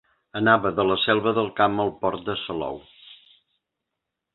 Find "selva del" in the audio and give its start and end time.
1.01-1.51